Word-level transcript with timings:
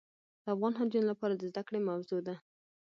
د 0.43 0.45
افغان 0.55 0.73
حاجیانو 0.79 1.09
لپاره 1.11 1.33
د 1.35 1.41
زده 1.51 1.61
کړې 1.67 1.79
موضوع 1.89 2.19
ده. 2.27 2.35